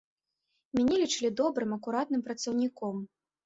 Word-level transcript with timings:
Мяне 0.79 0.95
лічылі 1.03 1.31
добрым, 1.43 1.77
акуратным 1.79 2.27
працаўніком. 2.33 2.95